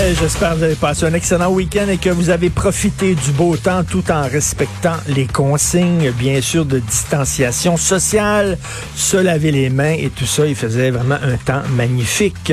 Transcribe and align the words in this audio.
Eh, 0.00 0.14
j'espère 0.14 0.52
que 0.52 0.58
vous 0.58 0.62
avez 0.62 0.74
passé 0.76 1.06
un 1.06 1.14
excellent 1.14 1.50
week-end 1.50 1.88
et 1.88 1.96
que 1.96 2.10
vous 2.10 2.30
avez 2.30 2.50
profité 2.50 3.16
du 3.16 3.32
beau 3.32 3.56
temps 3.56 3.82
tout 3.82 4.12
en 4.12 4.22
respectant 4.22 4.94
les 5.08 5.26
consignes, 5.26 6.12
bien 6.12 6.40
sûr, 6.40 6.64
de 6.64 6.78
distanciation 6.78 7.76
sociale, 7.76 8.58
se 8.94 9.16
laver 9.16 9.50
les 9.50 9.70
mains 9.70 9.94
et 9.98 10.08
tout 10.14 10.24
ça. 10.24 10.46
Il 10.46 10.54
faisait 10.54 10.92
vraiment 10.92 11.16
un 11.20 11.36
temps 11.36 11.62
magnifique. 11.70 12.52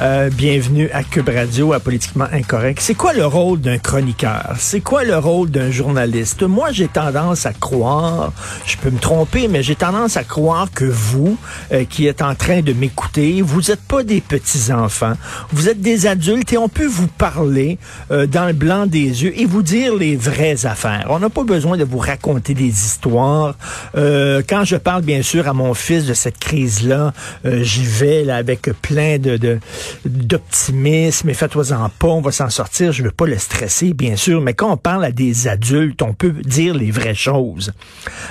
Euh, 0.00 0.30
bienvenue 0.30 0.88
à 0.94 1.02
Cube 1.02 1.28
Radio, 1.28 1.74
à 1.74 1.80
Politiquement 1.80 2.26
Incorrect. 2.32 2.80
C'est 2.80 2.94
quoi 2.94 3.12
le 3.12 3.26
rôle 3.26 3.60
d'un 3.60 3.76
chroniqueur? 3.76 4.54
C'est 4.58 4.80
quoi 4.80 5.04
le 5.04 5.18
rôle 5.18 5.50
d'un 5.50 5.70
journaliste? 5.70 6.42
Moi, 6.42 6.72
j'ai 6.72 6.88
tendance 6.88 7.44
à 7.44 7.52
croire, 7.52 8.32
je 8.64 8.78
peux 8.78 8.90
me 8.90 8.98
tromper, 8.98 9.46
mais 9.48 9.62
j'ai 9.62 9.76
tendance 9.76 10.16
à 10.16 10.24
croire 10.24 10.68
que 10.72 10.86
vous, 10.86 11.36
euh, 11.70 11.84
qui 11.84 12.06
êtes 12.06 12.22
en 12.22 12.34
train 12.34 12.62
de 12.62 12.72
m'écouter, 12.72 13.42
vous 13.42 13.60
n'êtes 13.60 13.82
pas 13.82 14.02
des 14.02 14.22
petits-enfants. 14.22 15.14
Vous 15.52 15.68
êtes 15.68 15.82
des 15.82 16.06
adultes 16.06 16.54
et 16.54 16.56
on 16.56 16.70
peut 16.70 16.77
vous 16.86 17.06
parler 17.06 17.78
euh, 18.10 18.26
dans 18.26 18.46
le 18.46 18.52
blanc 18.52 18.86
des 18.86 19.24
yeux 19.24 19.38
et 19.38 19.46
vous 19.46 19.62
dire 19.62 19.94
les 19.94 20.16
vraies 20.16 20.66
affaires. 20.66 21.06
On 21.10 21.18
n'a 21.18 21.30
pas 21.30 21.44
besoin 21.44 21.76
de 21.76 21.84
vous 21.84 21.98
raconter 21.98 22.54
des 22.54 22.68
histoires. 22.68 23.56
Euh, 23.96 24.42
quand 24.48 24.64
je 24.64 24.76
parle 24.76 25.02
bien 25.02 25.22
sûr 25.22 25.48
à 25.48 25.52
mon 25.52 25.74
fils 25.74 26.06
de 26.06 26.14
cette 26.14 26.38
crise-là, 26.38 27.12
euh, 27.44 27.62
j'y 27.62 27.84
vais 27.84 28.24
là, 28.24 28.36
avec 28.36 28.70
plein 28.82 29.18
de 29.18 29.58
d'optimisme 30.04 31.28
et 31.28 31.34
faites-en 31.34 31.88
pas, 31.88 32.08
on 32.08 32.20
va 32.20 32.32
s'en 32.32 32.50
sortir. 32.50 32.92
Je 32.92 33.02
veux 33.02 33.10
pas 33.10 33.26
le 33.26 33.38
stresser 33.38 33.92
bien 33.92 34.16
sûr, 34.16 34.40
mais 34.40 34.54
quand 34.54 34.72
on 34.72 34.76
parle 34.76 35.04
à 35.04 35.12
des 35.12 35.48
adultes, 35.48 36.02
on 36.02 36.12
peut 36.12 36.32
dire 36.32 36.74
les 36.74 36.90
vraies 36.90 37.14
choses. 37.14 37.72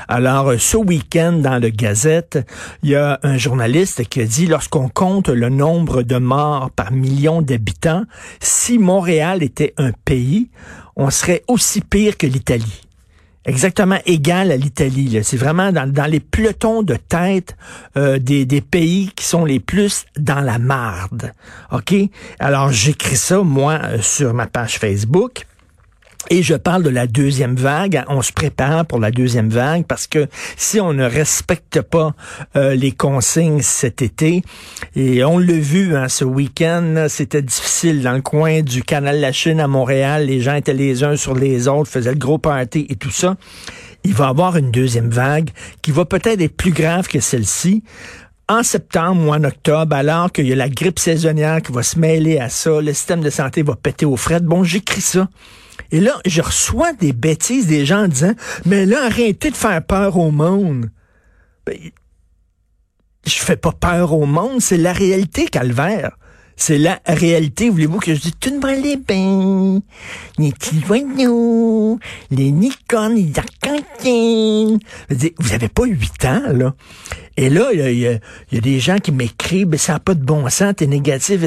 Alors 0.08 0.54
ce 0.60 0.78
week-end 0.78 1.34
dans 1.34 1.60
le 1.60 1.70
Gazette, 1.70 2.40
il 2.84 2.90
y 2.90 2.96
a 2.96 3.20
un 3.24 3.38
journaliste 3.38 4.08
qui 4.08 4.22
a 4.22 4.26
dit 4.26 4.48
lorsqu'on 4.48 4.90
compte 4.90 5.30
le 5.30 5.50
nombre 5.50 6.04
de 6.04 6.18
morts 6.18 6.72
par 6.72 6.92
million 6.92 7.42
d'habitants, 7.42 8.04
si 8.40 8.78
Montréal 8.78 9.44
était 9.44 9.74
un 9.78 9.92
pays, 9.92 10.50
on 10.96 11.10
serait 11.10 11.44
aussi 11.48 11.82
pire 11.82 12.18
que 12.18 12.28
l'Italie 12.28 12.82
exactement 13.48 13.98
égal 14.06 14.52
à 14.52 14.58
l'Italie. 14.58 15.20
C'est 15.24 15.38
vraiment 15.38 15.72
dans, 15.72 16.12
les 16.12 16.20
pelotons 16.20 16.84
de 16.84 16.96
tête 16.96 17.56
euh, 17.96 18.20
des, 18.20 18.62
pays 18.62 19.12
qui 19.16 19.26
sont 19.26 19.46
les 19.46 19.60
plus 19.60 20.06
dans 20.18 20.42
la 20.42 20.60
marde. 20.60 21.32
OK? 21.72 21.96
Alors, 22.40 22.72
j'écris 22.72 23.16
ça, 23.16 23.42
moi, 23.42 23.80
euh, 23.84 24.02
sur 24.02 24.34
ma 24.34 24.46
page 24.46 24.78
Facebook. 24.78 25.48
Et 26.30 26.44
je 26.44 26.56
parle 26.56 26.84
de 26.84 26.90
la 26.90 27.08
deuxième 27.08 27.56
vague. 27.56 28.04
On 28.10 28.22
se 28.22 28.34
prépare 28.34 28.86
pour 28.86 29.00
la 29.00 29.12
deuxième 29.12 29.50
vague 29.50 29.86
parce 29.86 30.08
que 30.08 30.28
si 30.58 30.80
on 30.82 30.94
ne 30.94 31.06
respecte 31.06 31.82
pas 31.82 32.14
euh, 32.56 32.76
les 32.76 32.92
consignes 32.92 33.62
cet 33.62 34.02
été, 34.02 34.42
et 34.96 35.24
on 35.24 35.38
l'a 35.38 35.54
vu 35.54 35.96
hein, 35.96 36.10
ce 36.10 36.26
week-end, 36.26 37.06
c'était 37.08 37.42
difficile 37.42 38.02
dans 38.02 38.14
le 38.14 38.22
coin 38.22 38.62
du 38.62 38.84
canal 38.84 39.20
La 39.22 39.32
Chine 39.32 39.60
à 39.60 39.68
Montréal. 39.68 40.26
Les 40.26 40.42
gens 40.42 40.56
étaient 40.56 40.74
les 40.74 41.04
uns 41.04 41.16
sur 41.16 41.34
les 41.34 41.68
autres, 41.68 41.90
faisaient 41.90 42.12
le 42.12 42.18
gros 42.18 42.40
party 42.40 42.88
et 42.90 42.96
tout 42.96 43.12
ça. 43.12 43.38
Il 44.04 44.14
va 44.14 44.26
y 44.26 44.30
avoir 44.30 44.58
une 44.58 44.72
deuxième 44.72 45.10
vague 45.10 45.50
qui 45.82 45.92
va 45.92 46.06
peut-être 46.06 46.42
être 46.42 46.58
plus 46.58 46.72
grave 46.72 47.08
que 47.08 47.20
celle-ci 47.20 47.84
en 48.50 48.64
septembre 48.64 49.28
ou 49.28 49.34
en 49.34 49.44
octobre, 49.44 49.96
alors 49.96 50.32
qu'il 50.32 50.48
y 50.48 50.54
a 50.54 50.56
la 50.56 50.70
grippe 50.70 51.00
saisonnière 51.00 51.62
qui 51.62 51.74
va 51.74 51.84
se 51.84 52.00
mêler 52.00 52.40
à 52.40 52.50
ça, 52.50 52.82
le 52.82 52.94
système 52.94 53.22
de 53.22 53.30
santé 53.30 53.62
va 53.62 53.76
péter 53.76 54.06
aux 54.06 54.16
frettes. 54.16 54.46
Bon, 54.46 54.64
j'écris 54.64 55.02
ça. 55.02 55.28
Et 55.92 56.00
là, 56.00 56.20
je 56.26 56.42
reçois 56.42 56.94
des 56.94 57.14
bêtises 57.14 57.68
des 57.68 57.86
gens 57.86 58.04
en 58.04 58.08
disant, 58.08 58.34
mais 58.66 58.86
là, 58.86 59.06
arrêtez 59.06 59.52
de 59.52 59.56
faire 59.56 59.84
peur 59.84 60.18
au 60.18 60.32
monde. 60.32 60.90
Ben, 61.66 61.78
je 63.26 63.36
fais 63.36 63.58
pas 63.58 63.72
peur 63.72 64.14
au 64.14 64.26
monde, 64.26 64.62
c'est 64.62 64.78
la 64.78 64.94
réalité, 64.94 65.48
calvaire. 65.48 66.18
C'est 66.60 66.80
la 66.80 67.00
réalité. 67.06 67.70
Voulez-vous 67.70 68.00
que 68.00 68.16
je 68.16 68.20
dise 68.20 68.32
tout 68.40 68.50
le 68.50 68.60
monde 68.60 68.84
les 68.84 68.98
bains, 68.98 69.80
les 70.40 70.52
petits 70.52 70.80
voyous, 70.80 72.00
les 72.32 72.52
Nikon, 72.52 73.10
les 73.10 73.32
arcantines. 73.38 74.80
Vous 75.38 75.54
avez 75.54 75.68
pas 75.70 75.86
huit 75.86 76.26
ans, 76.26 76.42
là. 76.52 76.74
Et 77.38 77.50
là, 77.52 77.70
il 77.74 78.00
y, 78.00 78.08
a, 78.08 78.20
des 78.52 78.80
gens 78.80 78.98
qui 78.98 79.12
m'écrivent, 79.12 79.78
ça 79.78 79.94
n'a 79.94 80.00
pas 80.00 80.16
de 80.16 80.24
bon 80.24 80.50
sens, 80.50 80.74
t'es 80.76 80.88
négatif. 80.88 81.42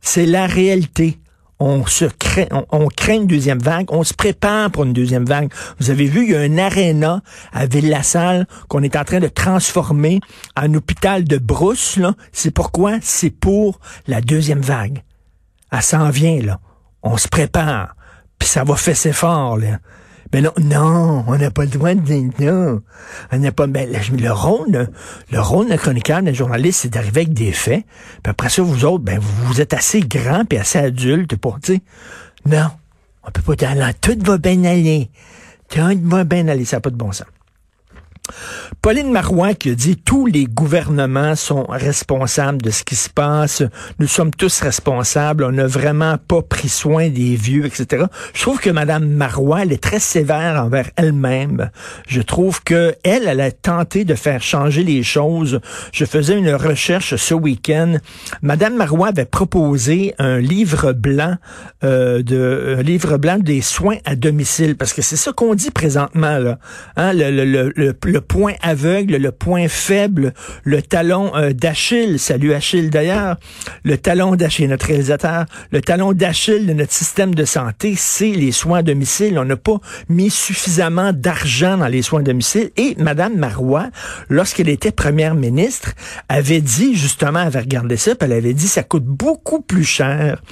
C'est 0.00 0.26
la 0.26 0.48
réalité 0.48 1.18
on 1.62 1.86
se 1.86 2.06
craint, 2.06 2.46
on, 2.72 2.88
craint 2.88 3.14
une 3.14 3.26
deuxième 3.28 3.60
vague, 3.60 3.86
on 3.90 4.02
se 4.02 4.14
prépare 4.14 4.70
pour 4.72 4.82
une 4.82 4.92
deuxième 4.92 5.24
vague. 5.24 5.52
Vous 5.78 5.90
avez 5.90 6.06
vu, 6.06 6.24
il 6.24 6.32
y 6.32 6.34
a 6.34 6.40
un 6.40 6.58
aréna 6.58 7.22
à 7.52 7.66
Ville-la-Salle 7.66 8.48
qu'on 8.68 8.82
est 8.82 8.96
en 8.96 9.04
train 9.04 9.20
de 9.20 9.28
transformer 9.28 10.18
en 10.56 10.74
hôpital 10.74 11.22
de 11.22 11.38
brousse, 11.38 11.98
là. 11.98 12.14
C'est 12.32 12.50
pourquoi? 12.50 12.98
C'est 13.00 13.30
pour 13.30 13.78
la 14.08 14.20
deuxième 14.20 14.60
vague. 14.60 15.02
Elle 15.70 15.82
s'en 15.82 16.10
vient, 16.10 16.40
là. 16.40 16.58
On 17.04 17.16
se 17.16 17.28
prépare. 17.28 17.94
Puis 18.40 18.48
ça 18.48 18.64
va 18.64 18.74
fesser 18.74 19.12
fort, 19.12 19.56
là. 19.56 19.78
Mais 20.32 20.40
non, 20.40 20.52
non, 20.58 21.24
on 21.26 21.36
n'a 21.36 21.50
pas 21.50 21.64
le 21.64 21.68
droit 21.68 21.94
de 21.94 22.00
dire 22.00 22.30
non. 22.38 22.82
On 23.32 23.38
n'a 23.38 23.52
pas, 23.52 23.66
ben, 23.66 23.88
le 23.90 24.32
rôle, 24.32 24.88
le 25.30 25.40
rôle 25.40 25.68
d'un 25.68 25.76
chroniqueur, 25.76 26.22
d'un 26.22 26.32
journaliste, 26.32 26.80
c'est 26.82 26.88
d'arriver 26.88 27.22
avec 27.22 27.34
des 27.34 27.52
faits. 27.52 27.84
Puis 28.22 28.30
après 28.30 28.48
ça, 28.48 28.62
vous 28.62 28.84
autres, 28.84 29.04
ben, 29.04 29.18
vous, 29.20 29.60
êtes 29.60 29.74
assez 29.74 30.00
grands 30.00 30.44
et 30.50 30.58
assez 30.58 30.78
adultes 30.78 31.36
pour 31.36 31.58
dire, 31.58 31.80
non, 32.46 32.68
on 33.26 33.30
peut 33.30 33.42
pas 33.42 33.56
dire, 33.56 33.74
là, 33.74 33.92
tout 33.92 34.18
va 34.24 34.38
bien 34.38 34.64
aller. 34.64 35.10
Tout 35.68 35.80
va 36.04 36.24
bien 36.24 36.48
aller, 36.48 36.64
ça 36.64 36.78
n'a 36.78 36.80
pas 36.80 36.90
de 36.90 36.96
bon 36.96 37.12
sens. 37.12 37.26
Pauline 38.80 39.12
Marois 39.12 39.54
qui 39.54 39.70
a 39.70 39.74
dit 39.74 39.96
tous 39.96 40.26
les 40.26 40.44
gouvernements 40.44 41.36
sont 41.36 41.64
responsables 41.64 42.60
de 42.60 42.70
ce 42.70 42.82
qui 42.82 42.96
se 42.96 43.08
passe. 43.08 43.62
Nous 43.98 44.06
sommes 44.06 44.32
tous 44.32 44.60
responsables. 44.60 45.44
On 45.44 45.52
n'a 45.52 45.66
vraiment 45.66 46.16
pas 46.18 46.42
pris 46.42 46.68
soin 46.68 47.08
des 47.08 47.36
vieux, 47.36 47.64
etc. 47.66 48.06
Je 48.34 48.42
trouve 48.42 48.60
que 48.60 48.70
Madame 48.70 49.06
Marois, 49.06 49.62
elle 49.62 49.72
est 49.72 49.82
très 49.82 49.98
sévère 49.98 50.62
envers 50.62 50.90
elle-même. 50.96 51.70
Je 52.06 52.20
trouve 52.20 52.62
que 52.62 52.94
elle, 53.04 53.28
a 53.28 53.50
tenté 53.50 54.04
de 54.04 54.14
faire 54.14 54.42
changer 54.42 54.82
les 54.82 55.02
choses. 55.02 55.60
Je 55.92 56.04
faisais 56.04 56.36
une 56.36 56.54
recherche 56.54 57.16
ce 57.16 57.34
week-end. 57.34 57.96
Madame 58.42 58.76
Marois 58.76 59.08
avait 59.08 59.24
proposé 59.24 60.14
un 60.18 60.38
livre 60.38 60.92
blanc 60.92 61.36
euh, 61.84 62.22
de 62.22 62.76
un 62.78 62.82
livre 62.82 63.16
blanc 63.16 63.38
des 63.38 63.60
soins 63.60 63.96
à 64.04 64.16
domicile 64.16 64.76
parce 64.76 64.92
que 64.92 65.02
c'est 65.02 65.16
ça 65.16 65.32
qu'on 65.32 65.54
dit 65.54 65.70
présentement 65.70 66.38
là. 66.38 66.58
Hein, 66.96 67.12
le, 67.12 67.30
le, 67.30 67.72
le 67.74 67.92
le 68.02 68.20
point 68.22 68.54
aveugle, 68.62 69.16
le 69.16 69.32
point 69.32 69.68
faible, 69.68 70.32
le 70.64 70.82
talon 70.82 71.32
euh, 71.36 71.52
d'Achille, 71.52 72.18
salut 72.18 72.54
Achille 72.54 72.90
d'ailleurs, 72.90 73.36
le 73.84 73.98
talon 73.98 74.36
d'Achille, 74.36 74.68
notre 74.68 74.86
réalisateur, 74.86 75.46
le 75.70 75.80
talon 75.80 76.12
d'Achille 76.12 76.66
de 76.66 76.72
notre 76.72 76.92
système 76.92 77.34
de 77.34 77.44
santé, 77.44 77.94
c'est 77.96 78.30
les 78.30 78.52
soins 78.52 78.78
à 78.78 78.82
domicile. 78.82 79.38
On 79.38 79.44
n'a 79.44 79.56
pas 79.56 79.78
mis 80.08 80.30
suffisamment 80.30 81.12
d'argent 81.12 81.76
dans 81.76 81.88
les 81.88 82.02
soins 82.02 82.20
à 82.20 82.24
domicile. 82.24 82.70
Et 82.76 82.94
Madame 82.98 83.36
Marois, 83.36 83.88
lorsqu'elle 84.28 84.68
était 84.68 84.92
première 84.92 85.34
ministre, 85.34 85.92
avait 86.28 86.60
dit, 86.60 86.94
justement, 86.94 87.40
elle 87.40 87.48
avait 87.48 87.60
regardé 87.60 87.96
ça, 87.96 88.14
puis 88.14 88.26
elle 88.26 88.36
avait 88.36 88.54
dit, 88.54 88.68
ça 88.68 88.82
coûte 88.82 89.04
beaucoup 89.04 89.60
plus 89.60 89.84
cher 89.84 90.42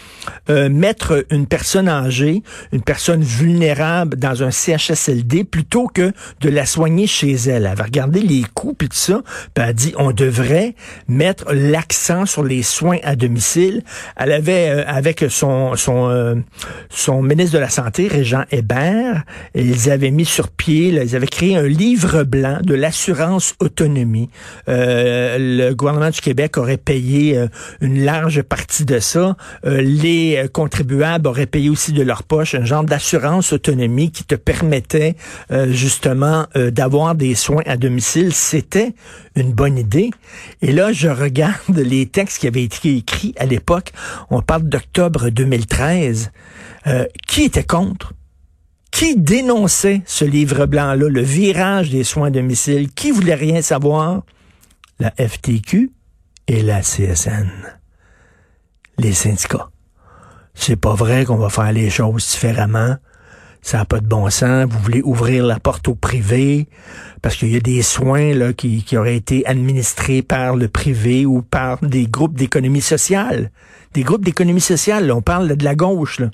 euh, 0.48 0.68
mettre 0.68 1.24
une 1.30 1.46
personne 1.46 1.88
âgée, 1.88 2.42
une 2.72 2.82
personne 2.82 3.22
vulnérable 3.22 4.16
dans 4.16 4.42
un 4.42 4.50
CHSLD 4.50 5.44
plutôt 5.44 5.86
que 5.86 6.12
de 6.40 6.48
la 6.48 6.66
soigner 6.66 7.06
chez 7.06 7.32
elle. 7.32 7.49
Elle 7.50 7.66
avait 7.66 7.82
regardé 7.82 8.20
les 8.20 8.44
coûts 8.54 8.76
et 8.80 8.88
tout 8.88 8.96
ça, 8.96 9.22
puis 9.54 9.62
elle 9.62 9.70
a 9.70 9.72
dit 9.72 9.92
on 9.98 10.12
devrait 10.12 10.74
mettre 11.08 11.52
l'accent 11.52 12.26
sur 12.26 12.42
les 12.42 12.62
soins 12.62 12.98
à 13.02 13.16
domicile. 13.16 13.82
Elle 14.16 14.32
avait 14.32 14.70
euh, 14.70 14.84
avec 14.86 15.22
euh, 15.22 15.28
son 15.28 17.22
ministre 17.22 17.54
de 17.54 17.58
la 17.58 17.68
santé 17.68 18.08
Régent 18.08 18.44
Hébert, 18.50 19.24
ils 19.54 19.90
avaient 19.90 20.10
mis 20.10 20.24
sur 20.24 20.48
pied, 20.48 20.88
ils 20.88 21.16
avaient 21.16 21.26
créé 21.26 21.56
un 21.56 21.66
livre 21.66 22.24
blanc 22.24 22.58
de 22.62 22.74
l'assurance 22.74 23.54
autonomie. 23.60 24.28
Euh, 24.68 25.36
le 25.38 25.74
gouvernement 25.74 26.10
du 26.10 26.20
Québec 26.20 26.56
aurait 26.56 26.76
payé 26.76 27.46
une 27.80 28.04
large 28.04 28.42
partie 28.42 28.84
de 28.84 28.98
ça. 28.98 29.36
les 29.64 30.48
contribuables 30.52 31.26
auraient 31.26 31.46
payé 31.46 31.70
aussi 31.70 31.92
de 31.92 32.02
leur 32.02 32.22
poche 32.22 32.54
un 32.54 32.64
genre 32.64 32.84
d'assurance 32.84 33.52
autonomie 33.52 34.10
qui 34.10 34.24
te 34.24 34.34
permettait 34.34 35.16
justement 35.68 36.46
d'avoir 36.54 37.14
des 37.14 37.34
soins 37.40 37.62
à 37.66 37.76
domicile, 37.76 38.32
c'était 38.32 38.94
une 39.34 39.52
bonne 39.52 39.78
idée. 39.78 40.10
Et 40.62 40.72
là, 40.72 40.92
je 40.92 41.08
regarde 41.08 41.56
les 41.76 42.06
textes 42.06 42.38
qui 42.38 42.46
avaient 42.46 42.62
été 42.62 42.96
écrits 42.96 43.34
à 43.38 43.46
l'époque. 43.46 43.92
On 44.30 44.42
parle 44.42 44.64
d'octobre 44.64 45.30
2013. 45.30 46.30
Euh, 46.86 47.06
qui 47.26 47.42
était 47.42 47.64
contre? 47.64 48.12
Qui 48.90 49.16
dénonçait 49.16 50.02
ce 50.06 50.24
livre 50.24 50.66
blanc-là, 50.66 51.08
le 51.08 51.22
virage 51.22 51.90
des 51.90 52.04
soins 52.04 52.28
à 52.28 52.30
domicile? 52.30 52.90
Qui 52.92 53.10
voulait 53.10 53.34
rien 53.34 53.62
savoir? 53.62 54.22
La 54.98 55.12
FTQ 55.12 55.90
et 56.48 56.62
la 56.62 56.80
CSN. 56.80 57.50
Les 58.98 59.12
syndicats. 59.12 59.70
C'est 60.54 60.76
pas 60.76 60.94
vrai 60.94 61.24
qu'on 61.24 61.36
va 61.36 61.48
faire 61.48 61.72
les 61.72 61.90
choses 61.90 62.28
différemment 62.30 62.96
ça 63.62 63.78
n'a 63.78 63.84
pas 63.84 64.00
de 64.00 64.06
bon 64.06 64.28
sens, 64.30 64.66
vous 64.70 64.78
voulez 64.78 65.02
ouvrir 65.02 65.44
la 65.44 65.60
porte 65.60 65.88
au 65.88 65.94
privé, 65.94 66.66
parce 67.22 67.36
qu'il 67.36 67.52
y 67.52 67.56
a 67.56 67.60
des 67.60 67.82
soins 67.82 68.34
là, 68.34 68.52
qui, 68.52 68.82
qui 68.82 68.96
auraient 68.96 69.16
été 69.16 69.46
administrés 69.46 70.22
par 70.22 70.56
le 70.56 70.68
privé 70.68 71.26
ou 71.26 71.42
par 71.42 71.78
des 71.82 72.06
groupes 72.06 72.36
d'économie 72.36 72.80
sociale. 72.80 73.50
Des 73.94 74.02
groupes 74.02 74.24
d'économie 74.24 74.60
sociale, 74.60 75.10
on 75.12 75.22
parle 75.22 75.56
de 75.56 75.64
la 75.64 75.74
gauche. 75.74 76.20
Là. 76.20 76.30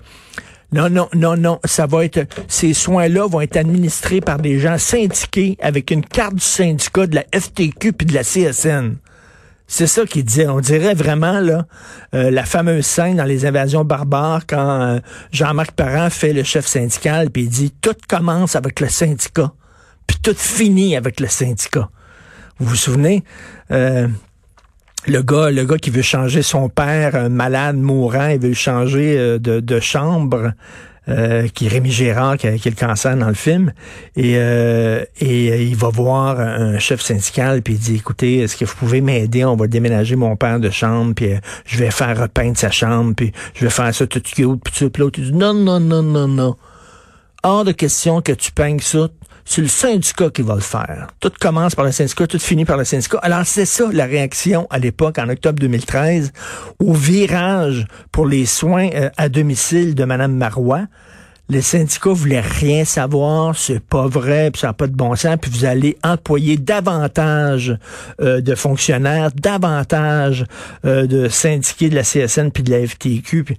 Non, 0.73 0.90
non, 0.90 1.08
non, 1.14 1.37
non. 1.37 1.58
Ça 1.64 1.87
va 1.87 2.05
être. 2.05 2.26
Ces 2.49 2.75
soins-là 2.75 3.26
vont 3.26 3.40
être 3.40 3.56
administrés 3.56 4.20
par 4.20 4.38
des 4.38 4.58
gens 4.58 4.78
syndiqués 4.78 5.56
avec 5.61 5.90
une 5.90 6.05
carte 6.05 6.34
du 6.34 6.44
syndicat 6.44 7.06
de 7.06 7.14
la 7.14 7.25
FTQ 7.32 7.93
puis 7.93 8.06
de 8.06 8.14
la 8.14 8.23
CSN. 8.23 8.96
C'est 9.68 9.86
ça 9.86 10.06
qu'il 10.06 10.24
disait. 10.24 10.46
On 10.46 10.60
dirait 10.60 10.94
vraiment 10.94 11.40
là 11.40 11.66
euh, 12.14 12.30
la 12.30 12.44
fameuse 12.44 12.86
scène 12.86 13.16
dans 13.16 13.24
les 13.24 13.46
invasions 13.46 13.84
barbares 13.84 14.46
quand 14.46 14.80
euh, 14.80 15.00
Jean-Marc 15.32 15.72
Parent 15.72 16.08
fait 16.10 16.32
le 16.32 16.44
chef 16.44 16.66
syndical 16.66 17.30
puis 17.30 17.42
il 17.42 17.48
dit 17.48 17.74
tout 17.80 17.96
commence 18.08 18.54
avec 18.54 18.80
le 18.80 18.88
syndicat 18.88 19.52
puis 20.06 20.18
tout 20.22 20.34
finit 20.36 20.96
avec 20.96 21.18
le 21.18 21.26
syndicat. 21.26 21.88
Vous 22.58 22.66
vous 22.66 22.76
souvenez 22.76 23.24
euh, 23.72 24.06
le 25.08 25.22
gars, 25.22 25.50
le 25.50 25.64
gars 25.64 25.78
qui 25.78 25.90
veut 25.90 26.02
changer 26.02 26.42
son 26.42 26.68
père 26.68 27.28
malade, 27.28 27.76
mourant, 27.76 28.28
il 28.28 28.40
veut 28.40 28.54
changer 28.54 29.38
de 29.38 29.80
chambre. 29.80 30.52
Euh, 31.08 31.46
qui 31.46 31.66
est 31.66 31.68
Rémi 31.68 31.92
Gérard, 31.92 32.36
qui 32.36 32.48
a, 32.48 32.58
qui 32.58 32.66
a, 32.66 32.70
le 32.72 32.76
cancer 32.76 33.16
dans 33.16 33.28
le 33.28 33.34
film, 33.34 33.72
et, 34.16 34.32
euh, 34.38 35.04
et 35.20 35.52
euh, 35.52 35.56
il 35.56 35.76
va 35.76 35.88
voir 35.88 36.40
un 36.40 36.80
chef 36.80 37.00
syndical, 37.00 37.62
puis 37.62 37.74
il 37.74 37.78
dit, 37.78 37.94
écoutez, 37.94 38.38
est-ce 38.38 38.56
que 38.56 38.64
vous 38.64 38.74
pouvez 38.74 39.00
m'aider? 39.00 39.44
On 39.44 39.54
va 39.54 39.68
déménager 39.68 40.16
mon 40.16 40.34
père 40.34 40.58
de 40.58 40.68
chambre, 40.68 41.14
puis 41.14 41.28
je 41.64 41.78
vais 41.78 41.92
faire 41.92 42.20
repeindre 42.20 42.56
sa 42.56 42.72
chambre, 42.72 43.14
puis 43.14 43.30
je 43.54 43.64
vais 43.64 43.70
faire 43.70 43.94
ça 43.94 44.04
tout 44.08 44.20
cute, 44.20 44.34
puis 44.64 44.72
tout, 44.76 44.90
puis 44.90 45.00
l'autre, 45.00 45.20
il 45.20 45.26
dit, 45.26 45.32
non, 45.32 45.54
non, 45.54 45.78
non, 45.78 46.02
non, 46.02 46.26
non. 46.26 46.56
Hors 47.44 47.62
de 47.62 47.70
question 47.70 48.20
que 48.20 48.32
tu 48.32 48.50
peignes 48.50 48.80
ça 48.80 49.06
c'est 49.46 49.62
le 49.62 49.69
syndicat 49.69 50.28
qui 50.28 50.43
va 50.43 50.56
le 50.56 50.60
faire. 50.60 51.06
Tout 51.20 51.32
commence 51.40 51.75
par 51.75 51.84
le 51.84 51.93
syndicat, 51.93 52.26
tout 52.26 52.38
finit 52.38 52.64
par 52.64 52.76
le 52.76 52.84
syndicat. 52.84 53.19
Alors, 53.22 53.46
c'est 53.46 53.64
ça 53.64 53.88
la 53.93 54.04
réaction 54.04 54.66
à 54.70 54.78
l'époque, 54.78 55.19
en 55.19 55.28
octobre 55.28 55.58
2013, 55.60 56.32
au 56.81 56.93
virage 56.93 57.87
pour 58.10 58.26
les 58.26 58.44
soins 58.44 58.88
euh, 58.93 59.08
à 59.16 59.28
domicile 59.28 59.94
de 59.94 60.04
Mme 60.04 60.34
Marois. 60.34 60.87
Les 61.48 61.62
syndicats 61.62 62.10
voulaient 62.10 62.40
rien 62.40 62.84
savoir, 62.84 63.54
c'est 63.56 63.78
pas 63.78 64.08
vrai, 64.08 64.50
puis 64.50 64.62
ça 64.62 64.66
n'a 64.66 64.72
pas 64.72 64.88
de 64.88 64.96
bon 64.96 65.14
sens, 65.14 65.37
puis 65.40 65.49
vous 65.49 65.64
allez 65.64 65.96
employer 66.02 66.56
davantage 66.56 67.78
euh, 68.20 68.40
de 68.40 68.56
fonctionnaires, 68.56 69.31
davantage 69.32 70.44
euh, 70.84 71.06
de 71.06 71.28
syndiqués 71.28 71.88
de 71.88 71.94
la 71.94 72.02
CSN 72.02 72.50
puis 72.50 72.64
de 72.64 72.72
la 72.72 72.84
FTQ. 72.84 73.44
Puis 73.44 73.58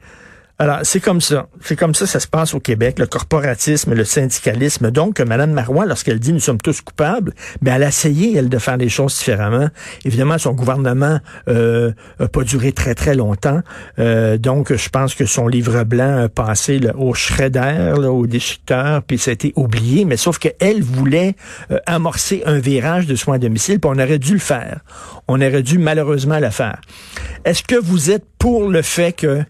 alors, 0.60 0.80
c'est 0.82 1.00
comme 1.00 1.22
ça. 1.22 1.50
C'est 1.62 1.76
comme 1.76 1.94
ça 1.94 2.08
ça 2.08 2.20
se 2.20 2.28
passe 2.28 2.56
au 2.56 2.60
Québec, 2.60 2.98
le 2.98 3.06
corporatisme, 3.06 3.94
le 3.94 4.04
syndicalisme. 4.04 4.90
Donc, 4.90 5.20
Mme 5.20 5.52
Marois, 5.52 5.86
lorsqu'elle 5.86 6.20
dit 6.20 6.34
nous 6.34 6.40
sommes 6.40 6.60
tous 6.60 6.82
coupables, 6.82 7.34
ben, 7.62 7.76
elle 7.76 7.84
a 7.84 7.90
essayé, 7.90 8.36
elle, 8.36 8.50
de 8.50 8.58
faire 8.58 8.78
les 8.78 8.90
choses 8.90 9.16
différemment. 9.16 9.70
Évidemment, 10.04 10.40
son 10.40 10.54
gouvernement 10.54 11.20
euh, 11.48 11.92
pas 12.34 12.44
duré 12.44 12.72
très, 12.72 12.96
très 12.96 13.14
longtemps. 13.14 13.62
Euh, 14.00 14.40
donc, 14.40 14.74
je 14.74 14.90
pense 14.90 15.14
que 15.14 15.28
son 15.28 15.48
livre 15.48 15.84
blanc 15.84 16.24
a 16.24 16.30
passé 16.30 16.82
au 16.98 17.14
shredder, 17.14 17.94
au 17.96 18.26
déchiqueteur, 18.26 19.04
puis 19.04 19.20
ça 19.20 19.30
a 19.30 19.34
été 19.36 19.54
oublié. 19.56 20.06
Mais 20.06 20.18
sauf 20.18 20.40
qu'elle 20.40 20.82
voulait 20.82 21.36
euh, 21.70 21.78
amorcer 21.86 22.42
un 22.48 22.58
virage 22.58 23.06
de 23.06 23.16
soins 23.16 23.36
à 23.36 23.40
domicile, 23.40 23.80
puis 23.80 23.92
on 23.94 24.00
aurait 24.00 24.18
dû 24.18 24.34
le 24.34 24.40
faire. 24.40 24.80
On 25.28 25.36
aurait 25.36 25.62
dû 25.62 25.78
malheureusement 25.78 26.40
le 26.40 26.50
faire. 26.50 26.82
Est-ce 27.46 27.62
que 27.62 27.76
vous 27.76 28.10
êtes 28.10 28.26
pour 28.40 28.70
le 28.70 28.82
fait 28.82 29.12
que 29.12 29.44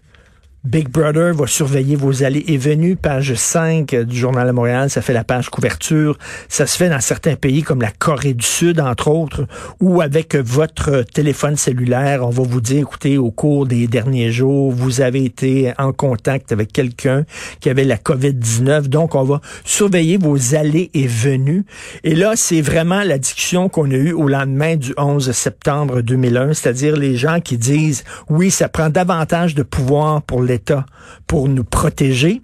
Big 0.64 0.88
Brother 0.88 1.34
va 1.34 1.46
surveiller 1.46 1.94
vos 1.94 2.24
allées 2.24 2.44
et 2.48 2.58
venues, 2.58 2.96
page 2.96 3.32
5 3.32 3.94
du 3.94 4.16
Journal 4.16 4.48
de 4.48 4.52
Montréal, 4.52 4.90
ça 4.90 5.00
fait 5.00 5.12
la 5.12 5.22
page 5.22 5.50
couverture. 5.50 6.18
Ça 6.48 6.66
se 6.66 6.76
fait 6.76 6.88
dans 6.88 7.00
certains 7.00 7.36
pays 7.36 7.62
comme 7.62 7.80
la 7.80 7.92
Corée 7.92 8.34
du 8.34 8.44
Sud, 8.44 8.80
entre 8.80 9.06
autres, 9.08 9.46
où 9.80 10.00
avec 10.00 10.34
votre 10.34 11.04
téléphone 11.14 11.56
cellulaire, 11.56 12.26
on 12.26 12.30
va 12.30 12.42
vous 12.42 12.60
dire, 12.60 12.80
écoutez, 12.80 13.18
au 13.18 13.30
cours 13.30 13.66
des 13.66 13.86
derniers 13.86 14.32
jours, 14.32 14.72
vous 14.72 15.00
avez 15.00 15.24
été 15.24 15.72
en 15.78 15.92
contact 15.92 16.50
avec 16.50 16.72
quelqu'un 16.72 17.24
qui 17.60 17.70
avait 17.70 17.84
la 17.84 17.96
COVID-19, 17.96 18.88
donc 18.88 19.14
on 19.14 19.22
va 19.22 19.40
surveiller 19.64 20.18
vos 20.18 20.56
allées 20.56 20.90
et 20.92 21.06
venues. 21.06 21.64
Et 22.02 22.16
là, 22.16 22.32
c'est 22.34 22.62
vraiment 22.62 23.04
la 23.04 23.18
discussion 23.18 23.68
qu'on 23.68 23.92
a 23.92 23.94
eue 23.94 24.12
au 24.12 24.26
lendemain 24.26 24.74
du 24.74 24.92
11 24.96 25.30
septembre 25.30 26.00
2001, 26.00 26.54
c'est-à-dire 26.54 26.96
les 26.96 27.14
gens 27.14 27.38
qui 27.40 27.58
disent, 27.58 28.02
oui, 28.28 28.50
ça 28.50 28.68
prend 28.68 28.90
davantage 28.90 29.54
de 29.54 29.62
pouvoir 29.62 30.20
pour 30.22 30.47
les 30.48 30.60
pour 31.26 31.48
nous 31.48 31.64
protéger 31.64 32.42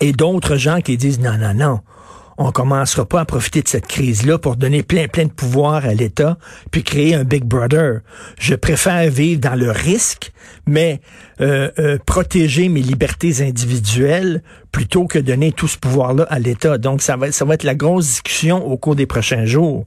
et 0.00 0.12
d'autres 0.12 0.56
gens 0.56 0.80
qui 0.80 0.96
disent 0.96 1.20
non, 1.20 1.36
non, 1.38 1.54
non, 1.54 1.80
on 2.38 2.50
commencera 2.50 3.06
pas 3.06 3.20
à 3.20 3.24
profiter 3.24 3.62
de 3.62 3.68
cette 3.68 3.86
crise-là 3.86 4.38
pour 4.38 4.56
donner 4.56 4.82
plein, 4.82 5.06
plein 5.06 5.26
de 5.26 5.30
pouvoir 5.30 5.84
à 5.84 5.94
l'État, 5.94 6.38
puis 6.70 6.82
créer 6.82 7.14
un 7.14 7.24
Big 7.24 7.44
Brother. 7.44 8.00
Je 8.38 8.54
préfère 8.54 9.08
vivre 9.10 9.40
dans 9.40 9.54
le 9.54 9.70
risque, 9.70 10.32
mais 10.66 11.00
euh, 11.40 11.70
euh, 11.78 11.98
protéger 12.04 12.68
mes 12.68 12.80
libertés 12.80 13.42
individuelles 13.42 14.42
plutôt 14.72 15.06
que 15.06 15.18
donner 15.18 15.52
tout 15.52 15.68
ce 15.68 15.78
pouvoir-là 15.78 16.24
à 16.30 16.38
l'État. 16.38 16.78
Donc, 16.78 17.02
ça 17.02 17.16
va, 17.16 17.30
ça 17.30 17.44
va 17.44 17.54
être 17.54 17.64
la 17.64 17.74
grosse 17.74 18.06
discussion 18.06 18.66
au 18.66 18.76
cours 18.76 18.96
des 18.96 19.06
prochains 19.06 19.44
jours. 19.44 19.86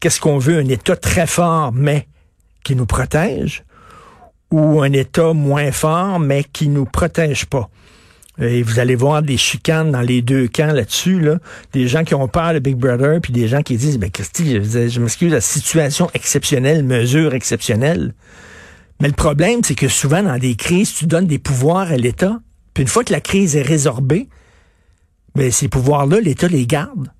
Qu'est-ce 0.00 0.20
qu'on 0.20 0.38
veut? 0.38 0.58
Un 0.58 0.68
État 0.68 0.96
très 0.96 1.26
fort, 1.26 1.72
mais 1.72 2.08
qui 2.64 2.76
nous 2.76 2.86
protège? 2.86 3.64
Ou 4.50 4.82
un 4.82 4.92
État 4.92 5.32
moins 5.32 5.72
fort, 5.72 6.20
mais 6.20 6.44
qui 6.44 6.68
nous 6.68 6.84
protège 6.84 7.46
pas. 7.46 7.68
Et 8.40 8.62
vous 8.62 8.80
allez 8.80 8.96
voir 8.96 9.22
des 9.22 9.36
chicanes 9.36 9.92
dans 9.92 10.00
les 10.00 10.20
deux 10.20 10.48
camps 10.48 10.72
là-dessus, 10.72 11.20
là. 11.20 11.38
Des 11.72 11.86
gens 11.86 12.02
qui 12.02 12.14
ont 12.14 12.26
peur 12.26 12.52
de 12.52 12.58
Big 12.58 12.74
Brother, 12.74 13.20
puis 13.20 13.32
des 13.32 13.46
gens 13.46 13.62
qui 13.62 13.76
disent, 13.76 13.98
ben 13.98 14.10
Christy, 14.10 14.60
je, 14.60 15.00
m'excuse, 15.00 15.32
la 15.32 15.40
situation 15.40 16.10
exceptionnelle, 16.14 16.82
mesure 16.82 17.34
exceptionnelle. 17.34 18.12
Mais 19.00 19.06
le 19.08 19.14
problème, 19.14 19.60
c'est 19.62 19.76
que 19.76 19.88
souvent, 19.88 20.22
dans 20.22 20.38
des 20.38 20.56
crises, 20.56 20.94
tu 20.94 21.06
donnes 21.06 21.26
des 21.26 21.38
pouvoirs 21.38 21.92
à 21.92 21.96
l'État, 21.96 22.40
puis 22.72 22.82
une 22.82 22.88
fois 22.88 23.04
que 23.04 23.12
la 23.12 23.20
crise 23.20 23.54
est 23.54 23.62
résorbée, 23.62 24.28
ben, 25.36 25.50
ces 25.52 25.68
pouvoirs-là, 25.68 26.20
l'État 26.20 26.48
les 26.48 26.66
garde. 26.66 27.12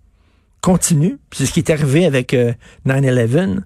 Continue. 0.60 1.18
C'est 1.32 1.46
ce 1.46 1.52
qui 1.52 1.60
est 1.60 1.70
arrivé 1.70 2.06
avec 2.06 2.34
9-11. 2.86 3.60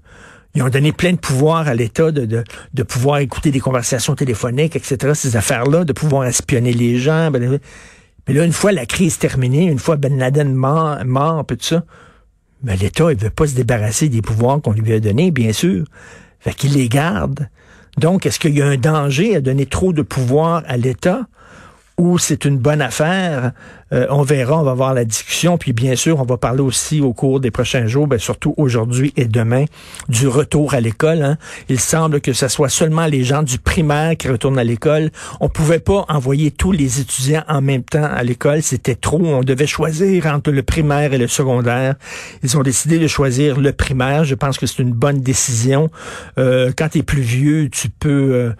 Ils 0.58 0.62
ont 0.62 0.68
donné 0.70 0.90
plein 0.90 1.12
de 1.12 1.18
pouvoirs 1.18 1.68
à 1.68 1.74
l'État 1.74 2.10
de, 2.10 2.26
de, 2.26 2.42
de, 2.74 2.82
pouvoir 2.82 3.18
écouter 3.18 3.52
des 3.52 3.60
conversations 3.60 4.16
téléphoniques, 4.16 4.74
etc., 4.74 5.12
ces 5.14 5.36
affaires-là, 5.36 5.84
de 5.84 5.92
pouvoir 5.92 6.24
espionner 6.24 6.72
les 6.72 6.98
gens. 6.98 7.30
Ben, 7.30 7.48
ben, 7.48 7.60
mais 8.26 8.34
là, 8.34 8.44
une 8.44 8.52
fois 8.52 8.72
la 8.72 8.84
crise 8.84 9.18
terminée, 9.18 9.66
une 9.66 9.78
fois 9.78 9.94
Ben 9.94 10.18
Laden 10.18 10.52
mort, 10.52 10.98
mort 11.04 11.46
tout 11.46 11.56
ça, 11.60 11.84
ben, 12.64 12.76
l'État, 12.76 13.12
il 13.12 13.18
veut 13.18 13.30
pas 13.30 13.46
se 13.46 13.54
débarrasser 13.54 14.08
des 14.08 14.20
pouvoirs 14.20 14.60
qu'on 14.60 14.72
lui 14.72 14.92
a 14.92 14.98
donnés, 14.98 15.30
bien 15.30 15.52
sûr. 15.52 15.84
Fait 16.40 16.54
qu'il 16.54 16.74
les 16.74 16.88
garde. 16.88 17.48
Donc, 17.96 18.26
est-ce 18.26 18.40
qu'il 18.40 18.58
y 18.58 18.60
a 18.60 18.66
un 18.66 18.76
danger 18.76 19.36
à 19.36 19.40
donner 19.40 19.66
trop 19.66 19.92
de 19.92 20.02
pouvoir 20.02 20.64
à 20.66 20.76
l'État? 20.76 21.28
ou 21.98 22.16
c'est 22.16 22.44
une 22.44 22.58
bonne 22.58 22.80
affaire. 22.80 23.52
Euh, 23.92 24.06
on 24.10 24.22
verra, 24.22 24.60
on 24.60 24.62
va 24.62 24.74
voir 24.74 24.94
la 24.94 25.04
discussion. 25.04 25.58
Puis 25.58 25.72
bien 25.72 25.96
sûr, 25.96 26.20
on 26.20 26.24
va 26.24 26.36
parler 26.36 26.60
aussi 26.60 27.00
au 27.00 27.12
cours 27.12 27.40
des 27.40 27.50
prochains 27.50 27.86
jours, 27.86 28.06
ben, 28.06 28.18
surtout 28.18 28.54
aujourd'hui 28.56 29.12
et 29.16 29.26
demain, 29.26 29.64
du 30.08 30.28
retour 30.28 30.74
à 30.74 30.80
l'école. 30.80 31.22
Hein. 31.22 31.38
Il 31.68 31.80
semble 31.80 32.20
que 32.20 32.32
ce 32.32 32.48
soit 32.48 32.68
seulement 32.68 33.06
les 33.06 33.24
gens 33.24 33.42
du 33.42 33.58
primaire 33.58 34.16
qui 34.16 34.28
retournent 34.28 34.58
à 34.58 34.64
l'école. 34.64 35.10
On 35.40 35.48
pouvait 35.48 35.78
pas 35.78 36.04
envoyer 36.08 36.50
tous 36.50 36.72
les 36.72 37.00
étudiants 37.00 37.44
en 37.48 37.60
même 37.60 37.82
temps 37.82 38.04
à 38.04 38.22
l'école. 38.22 38.62
C'était 38.62 38.94
trop. 38.94 39.20
On 39.22 39.42
devait 39.42 39.66
choisir 39.66 40.26
entre 40.26 40.50
le 40.50 40.62
primaire 40.62 41.12
et 41.12 41.18
le 41.18 41.28
secondaire. 41.28 41.94
Ils 42.42 42.56
ont 42.56 42.62
décidé 42.62 42.98
de 42.98 43.06
choisir 43.06 43.58
le 43.58 43.72
primaire. 43.72 44.24
Je 44.24 44.34
pense 44.34 44.58
que 44.58 44.66
c'est 44.66 44.82
une 44.82 44.92
bonne 44.92 45.20
décision. 45.20 45.90
Euh, 46.38 46.72
quand 46.76 46.90
tu 46.90 46.98
es 46.98 47.02
plus 47.02 47.22
vieux, 47.22 47.68
tu 47.70 47.88
peux... 47.88 48.34
Euh, 48.34 48.52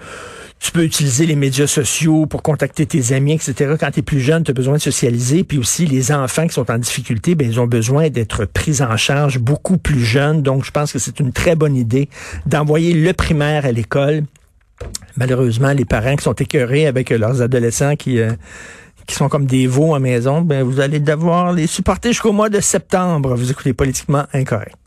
tu 0.60 0.72
peux 0.72 0.82
utiliser 0.82 1.24
les 1.24 1.36
médias 1.36 1.68
sociaux 1.68 2.26
pour 2.26 2.42
contacter 2.42 2.84
tes 2.84 3.12
amis, 3.12 3.34
etc. 3.34 3.76
Quand 3.78 3.92
tu 3.92 4.00
es 4.00 4.02
plus 4.02 4.20
jeune, 4.20 4.42
tu 4.42 4.50
as 4.50 4.54
besoin 4.54 4.74
de 4.74 4.80
socialiser. 4.80 5.17
Puis 5.44 5.58
aussi, 5.58 5.86
les 5.86 6.12
enfants 6.12 6.46
qui 6.46 6.54
sont 6.54 6.70
en 6.70 6.78
difficulté, 6.78 7.34
ben, 7.34 7.48
ils 7.48 7.60
ont 7.60 7.66
besoin 7.66 8.08
d'être 8.08 8.44
pris 8.44 8.80
en 8.82 8.96
charge 8.96 9.38
beaucoup 9.38 9.78
plus 9.78 10.04
jeunes. 10.04 10.42
Donc, 10.42 10.64
je 10.64 10.70
pense 10.70 10.92
que 10.92 10.98
c'est 10.98 11.20
une 11.20 11.32
très 11.32 11.56
bonne 11.56 11.76
idée 11.76 12.08
d'envoyer 12.46 12.92
le 12.94 13.12
primaire 13.12 13.64
à 13.66 13.72
l'école. 13.72 14.24
Malheureusement, 15.16 15.72
les 15.72 15.84
parents 15.84 16.16
qui 16.16 16.24
sont 16.24 16.34
écœurés 16.34 16.86
avec 16.86 17.10
leurs 17.10 17.42
adolescents 17.42 17.96
qui... 17.96 18.20
Euh, 18.20 18.32
qui 19.08 19.14
sont 19.14 19.30
comme 19.30 19.46
des 19.46 19.66
veaux 19.66 19.94
à 19.94 19.98
maison, 19.98 20.42
ben 20.42 20.62
vous 20.62 20.80
allez 20.80 21.00
devoir 21.00 21.54
les 21.54 21.66
supporter 21.66 22.10
jusqu'au 22.10 22.32
mois 22.32 22.50
de 22.50 22.60
septembre. 22.60 23.34
Vous 23.36 23.50
écoutez 23.50 23.72
politiquement 23.72 24.26
incorrect. 24.34 24.78